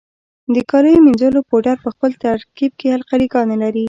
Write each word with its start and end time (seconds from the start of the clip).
د 0.53 0.55
کالیو 0.69 1.03
منیځلو 1.05 1.39
پوډر 1.49 1.77
په 1.85 1.89
خپل 1.93 2.11
ترکیب 2.23 2.71
کې 2.79 2.87
القلي 2.97 3.27
ګانې 3.33 3.57
لري. 3.63 3.79